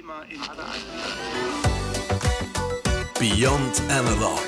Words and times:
Thema 0.00 0.22
in 0.30 0.40
Beyond 3.18 3.82
Analog. 3.90 4.40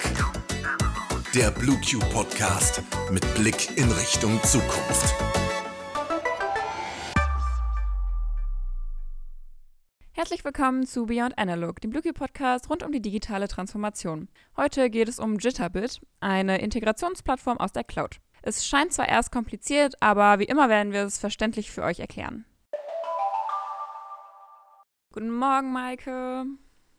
Der 1.35 1.51
BlueQ 1.51 1.99
Podcast 2.11 2.83
mit 3.11 3.23
Blick 3.35 3.77
in 3.77 3.91
Richtung 3.93 4.43
Zukunft. 4.45 5.15
Herzlich 10.13 10.43
willkommen 10.43 10.87
zu 10.87 11.05
Beyond 11.05 11.37
Analog, 11.37 11.83
dem 11.83 11.91
BlueQ 11.91 12.15
Podcast 12.15 12.71
rund 12.71 12.83
um 12.83 12.91
die 12.91 13.03
digitale 13.03 13.47
Transformation. 13.47 14.29
Heute 14.57 14.89
geht 14.89 15.09
es 15.09 15.19
um 15.19 15.37
Jitterbit, 15.37 16.01
eine 16.21 16.63
Integrationsplattform 16.63 17.59
aus 17.59 17.73
der 17.73 17.85
Cloud. 17.85 18.21
Es 18.41 18.67
scheint 18.67 18.95
zwar 18.95 19.09
erst 19.09 19.31
kompliziert, 19.31 19.97
aber 20.01 20.39
wie 20.39 20.45
immer 20.45 20.71
werden 20.71 20.95
wir 20.95 21.03
es 21.03 21.19
verständlich 21.19 21.71
für 21.71 21.83
euch 21.83 22.01
erklären. 22.01 22.47
Guten 25.13 25.31
Morgen, 25.31 25.73
Maike. 25.73 26.47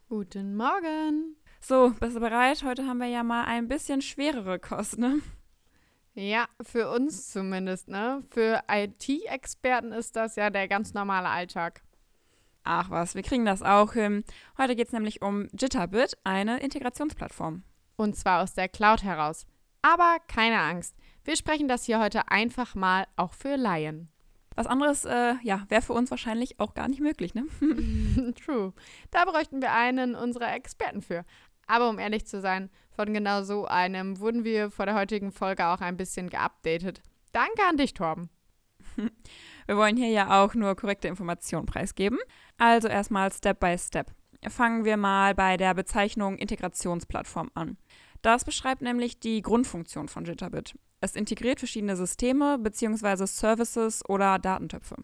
Guten 0.07 0.55
Morgen. 0.55 1.35
So, 1.59 1.95
bist 1.99 2.15
du 2.15 2.19
bereit? 2.19 2.63
Heute 2.63 2.85
haben 2.85 2.99
wir 2.99 3.07
ja 3.07 3.23
mal 3.23 3.45
ein 3.45 3.67
bisschen 3.67 4.03
schwerere 4.03 4.59
Kosten, 4.59 5.01
ne? 5.01 5.21
Ja, 6.13 6.45
für 6.61 6.91
uns 6.91 7.31
zumindest, 7.31 7.87
ne? 7.87 8.23
Für 8.29 8.61
IT-Experten 8.69 9.91
ist 9.91 10.15
das 10.15 10.35
ja 10.35 10.51
der 10.51 10.67
ganz 10.67 10.93
normale 10.93 11.27
Alltag. 11.27 11.81
Ach 12.63 12.91
was, 12.91 13.15
wir 13.15 13.23
kriegen 13.23 13.45
das 13.45 13.63
auch 13.63 13.93
hin. 13.93 14.23
Heute 14.59 14.75
geht 14.75 14.89
es 14.89 14.93
nämlich 14.93 15.23
um 15.23 15.47
Jitterbit, 15.51 16.15
eine 16.23 16.59
Integrationsplattform. 16.59 17.63
Und 17.95 18.15
zwar 18.15 18.43
aus 18.43 18.53
der 18.53 18.69
Cloud 18.69 19.01
heraus. 19.01 19.47
Aber 19.81 20.17
keine 20.27 20.59
Angst, 20.59 20.95
wir 21.23 21.35
sprechen 21.35 21.67
das 21.67 21.85
hier 21.85 21.99
heute 21.99 22.29
einfach 22.29 22.75
mal 22.75 23.07
auch 23.15 23.33
für 23.33 23.55
Laien. 23.55 24.12
Was 24.55 24.67
anderes, 24.67 25.05
äh, 25.05 25.35
ja, 25.41 25.65
wäre 25.69 25.81
für 25.81 25.93
uns 25.93 26.11
wahrscheinlich 26.11 26.59
auch 26.59 26.73
gar 26.73 26.87
nicht 26.87 27.01
möglich, 27.01 27.33
ne? 27.33 27.45
True. 28.45 28.73
Da 29.11 29.25
bräuchten 29.25 29.61
wir 29.61 29.71
einen 29.71 30.15
unserer 30.15 30.53
Experten 30.53 31.01
für. 31.01 31.25
Aber 31.65 31.89
um 31.89 31.99
ehrlich 31.99 32.25
zu 32.27 32.41
sein, 32.41 32.69
von 32.91 33.13
genau 33.13 33.43
so 33.43 33.65
einem 33.65 34.19
wurden 34.19 34.43
wir 34.43 34.69
vor 34.69 34.85
der 34.85 34.95
heutigen 34.95 35.31
Folge 35.31 35.65
auch 35.67 35.81
ein 35.81 35.97
bisschen 35.97 36.29
geupdatet. 36.29 37.01
Danke 37.31 37.63
an 37.67 37.77
dich, 37.77 37.93
Torben. 37.93 38.29
Wir 39.65 39.77
wollen 39.77 39.97
hier 39.97 40.09
ja 40.09 40.43
auch 40.43 40.53
nur 40.53 40.75
korrekte 40.75 41.07
Informationen 41.07 41.65
preisgeben. 41.65 42.19
Also 42.57 42.89
erstmal 42.89 43.31
Step 43.31 43.59
by 43.59 43.77
Step. 43.77 44.11
Fangen 44.49 44.83
wir 44.83 44.97
mal 44.97 45.33
bei 45.33 45.55
der 45.55 45.73
Bezeichnung 45.73 46.37
Integrationsplattform 46.37 47.49
an. 47.53 47.77
Das 48.21 48.43
beschreibt 48.43 48.81
nämlich 48.81 49.19
die 49.19 49.41
Grundfunktion 49.41 50.09
von 50.09 50.25
Jitterbit. 50.25 50.77
Es 51.03 51.17
integriert 51.17 51.59
verschiedene 51.59 51.97
Systeme 51.97 52.57
bzw. 52.57 53.25
Services 53.25 54.07
oder 54.07 54.39
Datentöpfe. 54.39 54.95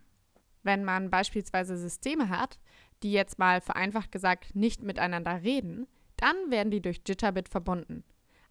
Wenn 0.64 0.86
man 0.86 1.10
beispielsweise 1.10 1.76
Systeme 1.76 2.30
hat, 2.30 2.58
die 3.04 3.12
jetzt 3.12 3.38
mal 3.38 3.60
vereinfacht 3.60 4.10
gesagt 4.14 4.56
nicht 4.56 4.82
miteinander 4.82 5.44
reden, 5.44 5.88
dann 6.16 6.38
werden 6.48 6.72
die 6.72 6.82
durch 6.82 7.02
Jitterbit 7.06 7.50
verbunden. 7.50 8.06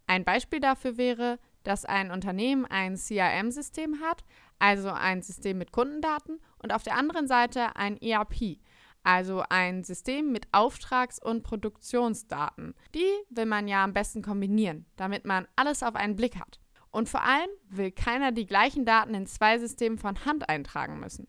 Ein 0.05 0.25
Beispiel 0.25 0.59
dafür 0.59 0.97
wäre, 0.97 1.39
dass 1.63 1.85
ein 1.85 2.11
Unternehmen 2.11 2.67
ein 2.67 2.97
CRM-System 2.97 3.99
hat, 3.99 4.23
also 4.59 4.89
ein 4.89 5.23
System 5.23 5.57
mit 5.57 5.71
Kundendaten, 5.71 6.39
und 6.61 6.71
auf 6.71 6.83
der 6.83 6.97
anderen 6.97 7.27
Seite 7.27 7.75
ein 7.75 7.99
ERP, 7.99 8.59
also 9.01 9.43
ein 9.49 9.83
System 9.83 10.31
mit 10.31 10.47
Auftrags- 10.51 11.19
und 11.19 11.41
Produktionsdaten. 11.41 12.75
Die 12.93 13.11
will 13.31 13.47
man 13.47 13.67
ja 13.67 13.83
am 13.83 13.93
besten 13.93 14.21
kombinieren, 14.21 14.85
damit 14.97 15.25
man 15.25 15.47
alles 15.55 15.81
auf 15.81 15.95
einen 15.95 16.15
Blick 16.15 16.35
hat. 16.35 16.59
Und 16.91 17.09
vor 17.09 17.23
allem 17.23 17.49
will 17.69 17.91
keiner 17.91 18.31
die 18.31 18.45
gleichen 18.45 18.85
Daten 18.85 19.13
in 19.13 19.27
zwei 19.27 19.59
Systemen 19.59 19.97
von 19.97 20.25
Hand 20.25 20.49
eintragen 20.49 20.99
müssen. 20.99 21.27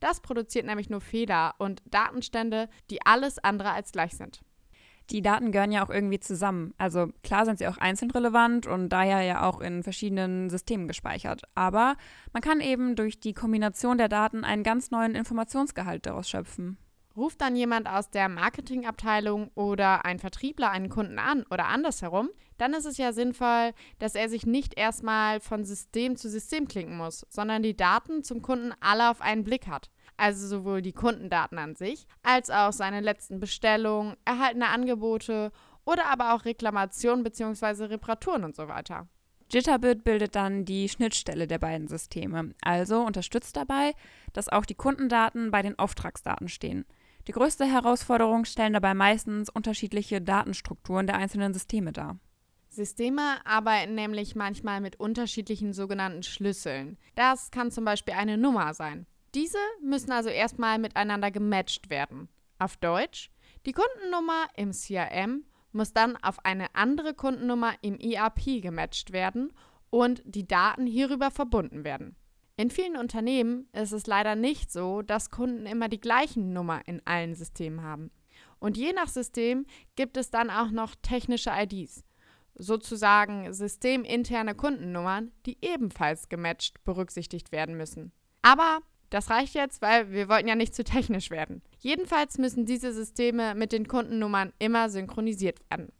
Das 0.00 0.20
produziert 0.20 0.66
nämlich 0.66 0.90
nur 0.90 1.00
Fehler 1.00 1.54
und 1.58 1.82
Datenstände, 1.86 2.68
die 2.90 3.04
alles 3.04 3.38
andere 3.38 3.70
als 3.70 3.92
gleich 3.92 4.16
sind. 4.16 4.40
Die 5.10 5.22
Daten 5.22 5.52
gehören 5.52 5.70
ja 5.70 5.86
auch 5.86 5.90
irgendwie 5.90 6.18
zusammen. 6.18 6.74
Also 6.78 7.08
klar 7.22 7.44
sind 7.44 7.58
sie 7.58 7.68
auch 7.68 7.78
einzeln 7.78 8.10
relevant 8.10 8.66
und 8.66 8.88
daher 8.88 9.22
ja 9.22 9.48
auch 9.48 9.60
in 9.60 9.84
verschiedenen 9.84 10.50
Systemen 10.50 10.88
gespeichert. 10.88 11.42
Aber 11.54 11.96
man 12.32 12.42
kann 12.42 12.60
eben 12.60 12.96
durch 12.96 13.20
die 13.20 13.32
Kombination 13.32 13.98
der 13.98 14.08
Daten 14.08 14.42
einen 14.44 14.64
ganz 14.64 14.90
neuen 14.90 15.14
Informationsgehalt 15.14 16.06
daraus 16.06 16.28
schöpfen. 16.28 16.76
Ruft 17.16 17.40
dann 17.40 17.56
jemand 17.56 17.88
aus 17.88 18.10
der 18.10 18.28
Marketingabteilung 18.28 19.50
oder 19.54 20.04
ein 20.04 20.18
Vertriebler 20.18 20.70
einen 20.70 20.88
Kunden 20.88 21.18
an 21.18 21.44
oder 21.50 21.66
andersherum, 21.66 22.28
dann 22.58 22.74
ist 22.74 22.84
es 22.84 22.98
ja 22.98 23.12
sinnvoll, 23.12 23.72
dass 23.98 24.14
er 24.14 24.28
sich 24.28 24.46
nicht 24.46 24.78
erstmal 24.78 25.40
von 25.40 25.64
System 25.64 26.16
zu 26.16 26.28
System 26.28 26.68
klinken 26.68 26.96
muss, 26.96 27.26
sondern 27.30 27.62
die 27.62 27.76
Daten 27.76 28.22
zum 28.22 28.42
Kunden 28.42 28.72
alle 28.80 29.10
auf 29.10 29.20
einen 29.20 29.44
Blick 29.44 29.66
hat 29.66 29.90
also 30.16 30.46
sowohl 30.46 30.82
die 30.82 30.92
Kundendaten 30.92 31.58
an 31.58 31.74
sich, 31.74 32.06
als 32.22 32.50
auch 32.50 32.72
seine 32.72 33.00
letzten 33.00 33.40
Bestellungen, 33.40 34.16
erhaltene 34.24 34.68
Angebote 34.68 35.52
oder 35.84 36.06
aber 36.06 36.34
auch 36.34 36.44
Reklamationen 36.44 37.22
bzw. 37.22 37.84
Reparaturen 37.84 38.44
und 38.44 38.56
so 38.56 38.68
weiter. 38.68 39.08
Jitterbit 39.48 40.02
bildet 40.02 40.34
dann 40.34 40.64
die 40.64 40.88
Schnittstelle 40.88 41.46
der 41.46 41.58
beiden 41.58 41.86
Systeme, 41.86 42.52
also 42.62 43.02
unterstützt 43.02 43.56
dabei, 43.56 43.92
dass 44.32 44.48
auch 44.48 44.66
die 44.66 44.74
Kundendaten 44.74 45.52
bei 45.52 45.62
den 45.62 45.78
Auftragsdaten 45.78 46.48
stehen. 46.48 46.84
Die 47.26 47.32
größte 47.32 47.64
Herausforderung 47.64 48.44
stellen 48.44 48.72
dabei 48.72 48.94
meistens 48.94 49.50
unterschiedliche 49.50 50.20
Datenstrukturen 50.22 51.06
der 51.06 51.16
einzelnen 51.16 51.52
Systeme 51.52 51.92
dar. 51.92 52.18
Systeme 52.68 53.44
arbeiten 53.44 53.94
nämlich 53.94 54.36
manchmal 54.36 54.80
mit 54.80 55.00
unterschiedlichen 55.00 55.72
sogenannten 55.72 56.22
Schlüsseln. 56.22 56.98
Das 57.16 57.50
kann 57.50 57.70
zum 57.70 57.84
Beispiel 57.84 58.14
eine 58.14 58.38
Nummer 58.38 58.74
sein. 58.74 59.06
Diese 59.34 59.58
müssen 59.82 60.12
also 60.12 60.28
erstmal 60.28 60.78
miteinander 60.78 61.30
gematcht 61.30 61.90
werden. 61.90 62.28
Auf 62.58 62.76
Deutsch, 62.76 63.30
die 63.66 63.72
Kundennummer 63.72 64.46
im 64.56 64.70
CRM 64.70 65.44
muss 65.72 65.92
dann 65.92 66.16
auf 66.16 66.44
eine 66.44 66.74
andere 66.74 67.12
Kundennummer 67.12 67.74
im 67.82 67.98
ERP 67.98 68.62
gematcht 68.62 69.12
werden 69.12 69.52
und 69.90 70.22
die 70.24 70.46
Daten 70.46 70.86
hierüber 70.86 71.30
verbunden 71.30 71.84
werden. 71.84 72.16
In 72.58 72.70
vielen 72.70 72.96
Unternehmen 72.96 73.68
ist 73.74 73.92
es 73.92 74.06
leider 74.06 74.34
nicht 74.34 74.72
so, 74.72 75.02
dass 75.02 75.30
Kunden 75.30 75.66
immer 75.66 75.90
die 75.90 76.00
gleichen 76.00 76.54
Nummer 76.54 76.80
in 76.86 77.02
allen 77.04 77.34
Systemen 77.34 77.82
haben. 77.82 78.10
Und 78.58 78.78
je 78.78 78.94
nach 78.94 79.08
System 79.08 79.66
gibt 79.94 80.16
es 80.16 80.30
dann 80.30 80.48
auch 80.48 80.70
noch 80.70 80.94
technische 81.02 81.50
IDs, 81.50 82.02
sozusagen 82.54 83.52
systeminterne 83.52 84.54
Kundennummern, 84.54 85.32
die 85.44 85.58
ebenfalls 85.60 86.30
gematcht 86.30 86.82
berücksichtigt 86.84 87.52
werden 87.52 87.76
müssen. 87.76 88.12
Aber 88.40 88.80
das 89.10 89.28
reicht 89.28 89.54
jetzt, 89.54 89.82
weil 89.82 90.10
wir 90.10 90.30
wollten 90.30 90.48
ja 90.48 90.54
nicht 90.54 90.74
zu 90.74 90.82
technisch 90.82 91.30
werden. 91.30 91.60
Jedenfalls 91.78 92.38
müssen 92.38 92.64
diese 92.64 92.92
Systeme 92.94 93.54
mit 93.54 93.72
den 93.72 93.86
Kundennummern 93.86 94.54
immer 94.58 94.88
synchronisiert 94.88 95.60
werden. 95.70 95.92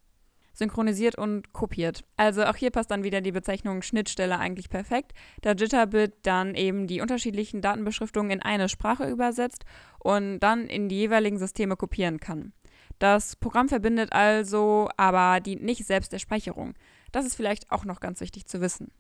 Synchronisiert 0.56 1.16
und 1.18 1.52
kopiert. 1.52 2.02
Also 2.16 2.44
auch 2.44 2.56
hier 2.56 2.70
passt 2.70 2.90
dann 2.90 3.04
wieder 3.04 3.20
die 3.20 3.30
Bezeichnung 3.30 3.82
Schnittstelle 3.82 4.38
eigentlich 4.38 4.70
perfekt, 4.70 5.12
da 5.42 5.52
Jitterbit 5.52 6.14
dann 6.22 6.54
eben 6.54 6.86
die 6.86 7.02
unterschiedlichen 7.02 7.60
Datenbeschriftungen 7.60 8.30
in 8.30 8.42
eine 8.42 8.70
Sprache 8.70 9.08
übersetzt 9.08 9.66
und 9.98 10.40
dann 10.40 10.66
in 10.66 10.88
die 10.88 10.96
jeweiligen 10.96 11.38
Systeme 11.38 11.76
kopieren 11.76 12.20
kann. 12.20 12.54
Das 12.98 13.36
Programm 13.36 13.68
verbindet 13.68 14.12
also, 14.12 14.88
aber 14.96 15.40
dient 15.40 15.62
nicht 15.62 15.84
selbst 15.84 16.12
der 16.14 16.18
Speicherung. 16.18 16.72
Das 17.12 17.26
ist 17.26 17.34
vielleicht 17.34 17.70
auch 17.70 17.84
noch 17.84 18.00
ganz 18.00 18.20
wichtig 18.20 18.46
zu 18.46 18.62
wissen. 18.62 18.90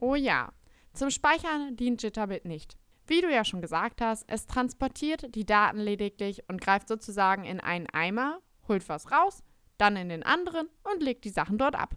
Oh 0.00 0.16
ja, 0.16 0.50
zum 0.92 1.10
Speichern 1.10 1.76
dient 1.76 2.02
Jitterbit 2.02 2.44
nicht. 2.44 2.76
Wie 3.06 3.20
du 3.20 3.32
ja 3.32 3.44
schon 3.44 3.60
gesagt 3.60 4.00
hast, 4.00 4.24
es 4.26 4.46
transportiert 4.46 5.34
die 5.34 5.46
Daten 5.46 5.78
lediglich 5.78 6.42
und 6.48 6.60
greift 6.60 6.88
sozusagen 6.88 7.44
in 7.44 7.60
einen 7.60 7.86
Eimer, 7.88 8.40
holt 8.66 8.88
was 8.88 9.12
raus, 9.12 9.42
dann 9.80 9.96
in 9.96 10.08
den 10.08 10.22
anderen 10.22 10.68
und 10.82 11.02
legt 11.02 11.24
die 11.24 11.30
Sachen 11.30 11.58
dort 11.58 11.74
ab. 11.74 11.96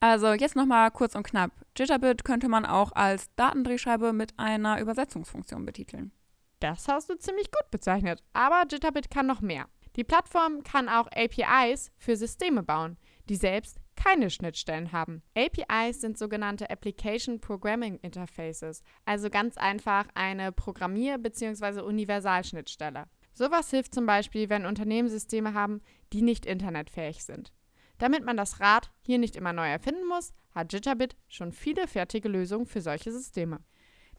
Also 0.00 0.32
jetzt 0.32 0.54
nochmal 0.54 0.90
kurz 0.90 1.14
und 1.14 1.24
knapp. 1.24 1.50
Jitterbit 1.76 2.24
könnte 2.24 2.48
man 2.48 2.64
auch 2.64 2.92
als 2.92 3.34
Datendrehscheibe 3.34 4.12
mit 4.12 4.38
einer 4.38 4.80
Übersetzungsfunktion 4.80 5.64
betiteln. 5.64 6.12
Das 6.60 6.88
hast 6.88 7.10
du 7.10 7.16
ziemlich 7.16 7.50
gut 7.50 7.70
bezeichnet, 7.70 8.22
aber 8.32 8.64
Jitterbit 8.70 9.10
kann 9.10 9.26
noch 9.26 9.40
mehr. 9.40 9.66
Die 9.96 10.04
Plattform 10.04 10.62
kann 10.62 10.88
auch 10.88 11.08
APIs 11.08 11.90
für 11.98 12.16
Systeme 12.16 12.62
bauen, 12.62 12.96
die 13.28 13.36
selbst 13.36 13.78
keine 13.96 14.30
Schnittstellen 14.30 14.92
haben. 14.92 15.22
APIs 15.36 16.00
sind 16.00 16.18
sogenannte 16.18 16.70
Application 16.70 17.40
Programming 17.40 17.98
Interfaces, 17.98 18.82
also 19.04 19.28
ganz 19.28 19.56
einfach 19.56 20.06
eine 20.14 20.52
Programmier- 20.52 21.18
bzw. 21.18 21.80
Universalschnittstelle. 21.80 23.06
Sowas 23.32 23.70
hilft 23.70 23.94
zum 23.94 24.06
Beispiel, 24.06 24.48
wenn 24.48 24.66
Unternehmen 24.66 25.08
Systeme 25.08 25.54
haben, 25.54 25.80
die 26.12 26.22
nicht 26.22 26.46
internetfähig 26.46 27.24
sind. 27.24 27.52
Damit 27.98 28.24
man 28.24 28.36
das 28.36 28.60
Rad 28.60 28.90
hier 29.02 29.18
nicht 29.18 29.36
immer 29.36 29.52
neu 29.52 29.68
erfinden 29.68 30.06
muss, 30.06 30.32
hat 30.54 30.72
Jitterbit 30.72 31.16
schon 31.28 31.52
viele 31.52 31.86
fertige 31.86 32.28
Lösungen 32.28 32.66
für 32.66 32.80
solche 32.80 33.12
Systeme. 33.12 33.60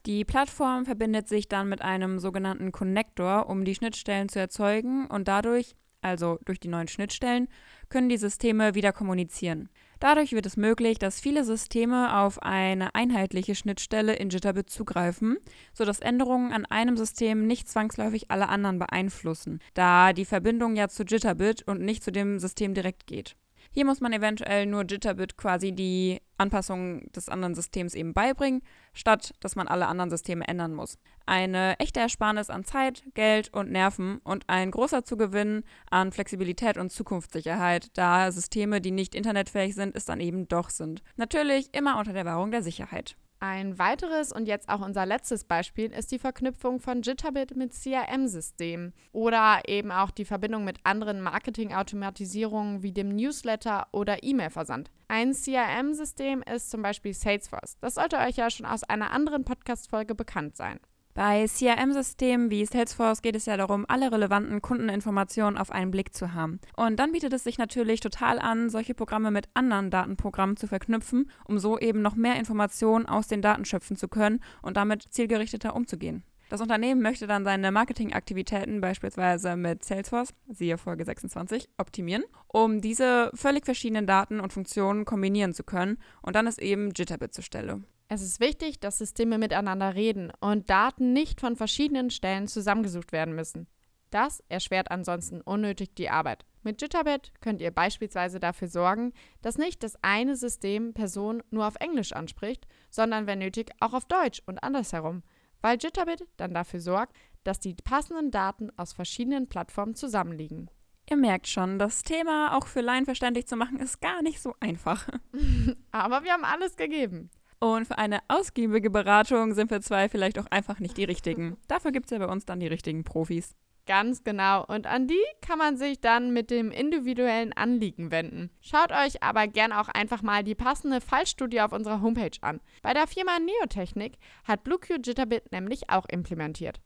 Die 0.06 0.24
Plattform 0.24 0.86
verbindet 0.86 1.28
sich 1.28 1.48
dann 1.48 1.68
mit 1.68 1.82
einem 1.82 2.18
sogenannten 2.18 2.72
Connector, 2.72 3.48
um 3.48 3.64
die 3.64 3.74
Schnittstellen 3.74 4.28
zu 4.28 4.38
erzeugen 4.38 5.06
und 5.06 5.28
dadurch 5.28 5.74
also 6.02 6.38
durch 6.44 6.60
die 6.60 6.68
neuen 6.68 6.88
Schnittstellen, 6.88 7.48
können 7.88 8.08
die 8.08 8.16
Systeme 8.16 8.74
wieder 8.74 8.92
kommunizieren. 8.92 9.68
Dadurch 10.00 10.32
wird 10.32 10.46
es 10.46 10.56
möglich, 10.56 10.98
dass 10.98 11.20
viele 11.20 11.44
Systeme 11.44 12.16
auf 12.16 12.42
eine 12.42 12.94
einheitliche 12.94 13.54
Schnittstelle 13.54 14.14
in 14.16 14.30
Jitterbit 14.30 14.70
zugreifen, 14.70 15.36
sodass 15.74 16.00
Änderungen 16.00 16.52
an 16.52 16.64
einem 16.64 16.96
System 16.96 17.46
nicht 17.46 17.68
zwangsläufig 17.68 18.30
alle 18.30 18.48
anderen 18.48 18.78
beeinflussen, 18.78 19.60
da 19.74 20.14
die 20.14 20.24
Verbindung 20.24 20.74
ja 20.74 20.88
zu 20.88 21.02
Jitterbit 21.02 21.62
und 21.68 21.82
nicht 21.82 22.02
zu 22.02 22.12
dem 22.12 22.38
System 22.38 22.72
direkt 22.72 23.06
geht. 23.06 23.36
Hier 23.72 23.84
muss 23.84 24.00
man 24.00 24.12
eventuell 24.12 24.66
nur 24.66 24.82
Jitterbit 24.82 25.36
quasi 25.36 25.70
die 25.70 26.20
Anpassung 26.38 27.10
des 27.12 27.28
anderen 27.28 27.54
Systems 27.54 27.94
eben 27.94 28.14
beibringen, 28.14 28.62
statt 28.94 29.32
dass 29.40 29.54
man 29.54 29.68
alle 29.68 29.86
anderen 29.86 30.10
Systeme 30.10 30.48
ändern 30.48 30.74
muss. 30.74 30.98
Eine 31.24 31.78
echte 31.78 32.00
Ersparnis 32.00 32.50
an 32.50 32.64
Zeit, 32.64 33.04
Geld 33.14 33.54
und 33.54 33.70
Nerven 33.70 34.18
und 34.24 34.48
ein 34.48 34.72
großer 34.72 35.04
Zugewinn 35.04 35.62
an 35.88 36.10
Flexibilität 36.10 36.78
und 36.78 36.90
Zukunftssicherheit, 36.90 37.96
da 37.96 38.32
Systeme, 38.32 38.80
die 38.80 38.90
nicht 38.90 39.14
internetfähig 39.14 39.76
sind, 39.76 39.94
es 39.94 40.04
dann 40.04 40.20
eben 40.20 40.48
doch 40.48 40.70
sind. 40.70 41.02
Natürlich 41.16 41.72
immer 41.72 41.98
unter 41.98 42.12
der 42.12 42.24
Wahrung 42.24 42.50
der 42.50 42.62
Sicherheit. 42.62 43.16
Ein 43.42 43.78
weiteres 43.78 44.32
und 44.32 44.44
jetzt 44.46 44.68
auch 44.68 44.82
unser 44.82 45.06
letztes 45.06 45.44
Beispiel 45.44 45.90
ist 45.92 46.12
die 46.12 46.18
Verknüpfung 46.18 46.78
von 46.78 47.00
Jitterbit 47.00 47.56
mit 47.56 47.72
CRM-Systemen 47.72 48.92
oder 49.12 49.62
eben 49.66 49.90
auch 49.90 50.10
die 50.10 50.26
Verbindung 50.26 50.62
mit 50.62 50.78
anderen 50.84 51.22
Marketing-Automatisierungen 51.22 52.82
wie 52.82 52.92
dem 52.92 53.08
Newsletter 53.08 53.86
oder 53.92 54.22
E-Mail-Versand. 54.22 54.90
Ein 55.08 55.32
CRM-System 55.32 56.42
ist 56.54 56.70
zum 56.70 56.82
Beispiel 56.82 57.14
Salesforce. 57.14 57.78
Das 57.80 57.94
sollte 57.94 58.18
euch 58.18 58.36
ja 58.36 58.50
schon 58.50 58.66
aus 58.66 58.84
einer 58.84 59.10
anderen 59.10 59.46
Podcast-Folge 59.46 60.14
bekannt 60.14 60.58
sein. 60.58 60.78
Bei 61.14 61.44
CRM-Systemen 61.44 62.50
wie 62.50 62.64
Salesforce 62.64 63.20
geht 63.20 63.34
es 63.34 63.46
ja 63.46 63.56
darum, 63.56 63.84
alle 63.88 64.12
relevanten 64.12 64.62
Kundeninformationen 64.62 65.58
auf 65.58 65.72
einen 65.72 65.90
Blick 65.90 66.14
zu 66.14 66.34
haben. 66.34 66.60
Und 66.76 67.00
dann 67.00 67.10
bietet 67.10 67.32
es 67.32 67.42
sich 67.42 67.58
natürlich 67.58 67.98
total 67.98 68.38
an, 68.38 68.70
solche 68.70 68.94
Programme 68.94 69.32
mit 69.32 69.48
anderen 69.54 69.90
Datenprogrammen 69.90 70.56
zu 70.56 70.68
verknüpfen, 70.68 71.28
um 71.44 71.58
so 71.58 71.78
eben 71.78 72.00
noch 72.00 72.14
mehr 72.14 72.36
Informationen 72.36 73.06
aus 73.06 73.26
den 73.26 73.42
Daten 73.42 73.64
schöpfen 73.64 73.96
zu 73.96 74.06
können 74.06 74.40
und 74.62 74.76
damit 74.76 75.02
zielgerichteter 75.02 75.74
umzugehen. 75.74 76.22
Das 76.48 76.60
Unternehmen 76.60 77.02
möchte 77.02 77.26
dann 77.26 77.44
seine 77.44 77.70
Marketingaktivitäten 77.72 78.80
beispielsweise 78.80 79.56
mit 79.56 79.84
Salesforce, 79.84 80.34
siehe 80.48 80.78
Folge 80.78 81.04
26, 81.04 81.68
optimieren, 81.76 82.24
um 82.48 82.80
diese 82.80 83.30
völlig 83.34 83.64
verschiedenen 83.64 84.06
Daten 84.06 84.40
und 84.40 84.52
Funktionen 84.52 85.04
kombinieren 85.04 85.54
zu 85.54 85.64
können 85.64 85.98
und 86.22 86.34
dann 86.34 86.46
ist 86.46 86.60
eben 86.60 86.90
Jitterbit 86.90 87.34
zur 87.34 87.44
Stelle. 87.44 87.82
Es 88.12 88.22
ist 88.22 88.40
wichtig, 88.40 88.80
dass 88.80 88.98
Systeme 88.98 89.38
miteinander 89.38 89.94
reden 89.94 90.32
und 90.40 90.68
Daten 90.68 91.12
nicht 91.12 91.40
von 91.40 91.54
verschiedenen 91.54 92.10
Stellen 92.10 92.48
zusammengesucht 92.48 93.12
werden 93.12 93.36
müssen. 93.36 93.68
Das 94.10 94.42
erschwert 94.48 94.90
ansonsten 94.90 95.40
unnötig 95.40 95.94
die 95.94 96.10
Arbeit. 96.10 96.44
Mit 96.64 96.82
Jitterbit 96.82 97.30
könnt 97.40 97.60
ihr 97.60 97.70
beispielsweise 97.70 98.40
dafür 98.40 98.66
sorgen, 98.66 99.12
dass 99.42 99.58
nicht 99.58 99.84
das 99.84 99.94
eine 100.02 100.34
System 100.34 100.92
Person 100.92 101.40
nur 101.52 101.68
auf 101.68 101.76
Englisch 101.76 102.12
anspricht, 102.12 102.66
sondern 102.90 103.28
wenn 103.28 103.38
nötig 103.38 103.70
auch 103.78 103.92
auf 103.92 104.06
Deutsch 104.06 104.42
und 104.44 104.60
andersherum, 104.64 105.22
weil 105.60 105.78
Jitterbit 105.80 106.26
dann 106.36 106.52
dafür 106.52 106.80
sorgt, 106.80 107.16
dass 107.44 107.60
die 107.60 107.74
passenden 107.74 108.32
Daten 108.32 108.76
aus 108.76 108.92
verschiedenen 108.92 109.48
Plattformen 109.48 109.94
zusammenliegen. 109.94 110.68
Ihr 111.08 111.16
merkt 111.16 111.46
schon, 111.46 111.78
das 111.78 112.02
Thema 112.02 112.56
auch 112.56 112.66
für 112.66 112.80
Laien 112.80 113.04
verständlich 113.04 113.46
zu 113.46 113.54
machen, 113.54 113.78
ist 113.78 114.00
gar 114.00 114.20
nicht 114.22 114.42
so 114.42 114.56
einfach. 114.58 115.08
Aber 115.92 116.24
wir 116.24 116.32
haben 116.32 116.44
alles 116.44 116.74
gegeben. 116.74 117.30
Und 117.60 117.86
für 117.86 117.98
eine 117.98 118.20
ausgiebige 118.28 118.88
Beratung 118.88 119.52
sind 119.52 119.70
wir 119.70 119.82
zwei 119.82 120.08
vielleicht 120.08 120.38
auch 120.38 120.46
einfach 120.46 120.80
nicht 120.80 120.96
die 120.96 121.04
richtigen. 121.04 121.58
Dafür 121.68 121.92
gibt 121.92 122.06
es 122.06 122.10
ja 122.10 122.18
bei 122.18 122.26
uns 122.26 122.46
dann 122.46 122.58
die 122.58 122.66
richtigen 122.66 123.04
Profis. 123.04 123.54
Ganz 123.86 124.24
genau. 124.24 124.64
Und 124.66 124.86
an 124.86 125.08
die 125.08 125.22
kann 125.42 125.58
man 125.58 125.76
sich 125.76 126.00
dann 126.00 126.32
mit 126.32 126.50
dem 126.50 126.70
individuellen 126.70 127.52
Anliegen 127.52 128.10
wenden. 128.10 128.50
Schaut 128.60 128.92
euch 128.92 129.22
aber 129.22 129.46
gern 129.46 129.72
auch 129.72 129.88
einfach 129.88 130.22
mal 130.22 130.42
die 130.42 130.54
passende 130.54 131.00
Fallstudie 131.00 131.60
auf 131.60 131.72
unserer 131.72 132.00
Homepage 132.00 132.38
an. 132.40 132.60
Bei 132.82 132.94
der 132.94 133.06
Firma 133.06 133.32
Neotechnik 133.38 134.16
hat 134.44 134.64
BlueQ 134.64 135.00
Jitterbit 135.04 135.52
nämlich 135.52 135.90
auch 135.90 136.06
implementiert. 136.06 136.80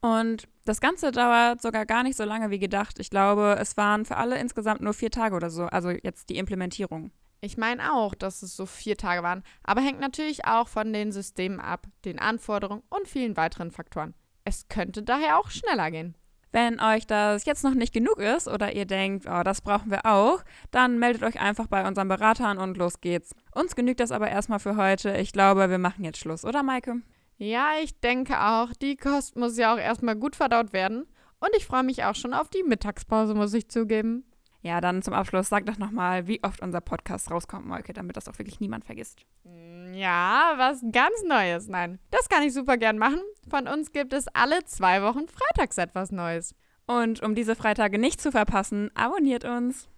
Und 0.00 0.48
das 0.64 0.80
Ganze 0.80 1.12
dauert 1.12 1.62
sogar 1.62 1.86
gar 1.86 2.02
nicht 2.02 2.16
so 2.16 2.24
lange 2.24 2.50
wie 2.50 2.58
gedacht. 2.58 2.98
Ich 2.98 3.10
glaube, 3.10 3.56
es 3.60 3.76
waren 3.76 4.04
für 4.04 4.16
alle 4.16 4.38
insgesamt 4.38 4.80
nur 4.80 4.94
vier 4.94 5.10
Tage 5.10 5.36
oder 5.36 5.50
so, 5.50 5.64
also 5.64 5.90
jetzt 5.90 6.30
die 6.30 6.38
Implementierung. 6.38 7.10
Ich 7.40 7.56
meine 7.56 7.92
auch, 7.92 8.14
dass 8.14 8.42
es 8.42 8.56
so 8.56 8.66
vier 8.66 8.96
Tage 8.96 9.22
waren, 9.22 9.42
aber 9.62 9.80
hängt 9.80 10.00
natürlich 10.00 10.46
auch 10.46 10.68
von 10.68 10.92
den 10.92 11.12
Systemen 11.12 11.60
ab, 11.60 11.86
den 12.04 12.18
Anforderungen 12.18 12.82
und 12.88 13.08
vielen 13.08 13.36
weiteren 13.36 13.70
Faktoren. 13.70 14.14
Es 14.44 14.68
könnte 14.68 15.02
daher 15.02 15.38
auch 15.38 15.50
schneller 15.50 15.90
gehen. 15.90 16.16
Wenn 16.52 16.80
euch 16.80 17.06
das 17.06 17.44
jetzt 17.44 17.64
noch 17.64 17.74
nicht 17.74 17.92
genug 17.92 18.18
ist 18.18 18.48
oder 18.48 18.72
ihr 18.72 18.86
denkt, 18.86 19.26
oh, 19.28 19.42
das 19.42 19.60
brauchen 19.60 19.90
wir 19.90 20.06
auch, 20.06 20.42
dann 20.70 20.98
meldet 20.98 21.22
euch 21.22 21.38
einfach 21.38 21.66
bei 21.66 21.86
unseren 21.86 22.08
Beratern 22.08 22.56
und 22.56 22.78
los 22.78 23.00
geht's. 23.00 23.34
Uns 23.52 23.76
genügt 23.76 24.00
das 24.00 24.10
aber 24.10 24.30
erstmal 24.30 24.58
für 24.58 24.76
heute. 24.76 25.16
Ich 25.16 25.32
glaube, 25.32 25.68
wir 25.68 25.78
machen 25.78 26.04
jetzt 26.04 26.18
Schluss, 26.18 26.44
oder 26.44 26.62
Maike? 26.62 27.02
Ja, 27.36 27.72
ich 27.82 28.00
denke 28.00 28.40
auch. 28.40 28.72
Die 28.80 28.96
Kost 28.96 29.36
muss 29.36 29.58
ja 29.58 29.74
auch 29.74 29.78
erstmal 29.78 30.16
gut 30.16 30.36
verdaut 30.36 30.72
werden. 30.72 31.06
Und 31.40 31.50
ich 31.56 31.66
freue 31.66 31.82
mich 31.82 32.04
auch 32.04 32.14
schon 32.14 32.32
auf 32.32 32.48
die 32.48 32.62
Mittagspause, 32.62 33.34
muss 33.34 33.52
ich 33.52 33.68
zugeben. 33.68 34.24
Ja, 34.66 34.80
dann 34.80 35.00
zum 35.00 35.14
Abschluss 35.14 35.48
sag 35.48 35.64
doch 35.66 35.78
nochmal, 35.78 36.26
wie 36.26 36.42
oft 36.42 36.60
unser 36.60 36.80
Podcast 36.80 37.30
rauskommt, 37.30 37.66
Molke, 37.66 37.92
damit 37.92 38.16
das 38.16 38.26
auch 38.26 38.36
wirklich 38.36 38.58
niemand 38.58 38.84
vergisst. 38.84 39.24
Mm, 39.44 39.94
ja, 39.94 40.54
was 40.56 40.82
ganz 40.90 41.22
Neues. 41.24 41.68
Nein, 41.68 42.00
das 42.10 42.28
kann 42.28 42.42
ich 42.42 42.52
super 42.52 42.76
gern 42.76 42.98
machen. 42.98 43.20
Von 43.48 43.68
uns 43.68 43.92
gibt 43.92 44.12
es 44.12 44.26
alle 44.34 44.64
zwei 44.64 45.02
Wochen 45.02 45.28
freitags 45.28 45.78
etwas 45.78 46.10
Neues. 46.10 46.52
Und 46.84 47.22
um 47.22 47.36
diese 47.36 47.54
Freitage 47.54 47.96
nicht 47.96 48.20
zu 48.20 48.32
verpassen, 48.32 48.90
abonniert 48.96 49.44
uns. 49.44 49.88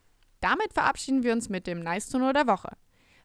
Damit 0.42 0.74
verabschieden 0.74 1.22
wir 1.22 1.32
uns 1.32 1.48
mit 1.48 1.66
dem 1.66 1.80
Nice 1.80 2.10
to 2.10 2.18
Know 2.18 2.34
der 2.34 2.46
Woche. 2.46 2.76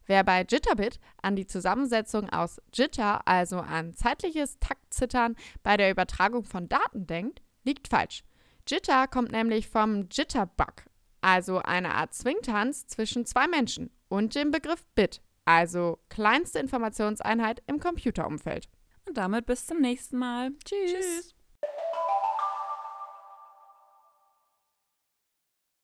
Wer 0.05 0.23
bei 0.23 0.45
Jitterbit 0.49 0.97
an 1.21 1.35
die 1.35 1.45
Zusammensetzung 1.45 2.29
aus 2.29 2.61
Jitter, 2.73 3.27
also 3.27 3.57
an 3.57 3.93
zeitliches 3.93 4.59
Taktzittern 4.59 5.35
bei 5.61 5.75
der 5.75 5.91
Übertragung 5.91 6.45
von 6.45 6.69
Daten 6.69 7.05
denkt, 7.05 7.41
liegt 7.65 7.89
falsch. 7.89 8.23
Jitter 8.65 9.07
kommt 9.09 9.33
nämlich 9.33 9.67
vom 9.67 10.07
Jitterbug, 10.09 10.85
also 11.23 11.59
eine 11.59 11.93
Art 11.95 12.13
Zwingtanz 12.13 12.85
zwischen 12.87 13.25
zwei 13.25 13.47
Menschen 13.47 13.89
und 14.09 14.35
dem 14.35 14.51
Begriff 14.51 14.85
Bit, 14.93 15.21
also 15.45 15.99
kleinste 16.09 16.59
Informationseinheit 16.59 17.63
im 17.65 17.79
Computerumfeld. 17.79 18.67
Und 19.07 19.17
damit 19.17 19.45
bis 19.45 19.65
zum 19.65 19.79
nächsten 19.79 20.17
Mal. 20.17 20.51
Tschüss. 20.65 20.91
Tschüss. 20.91 21.35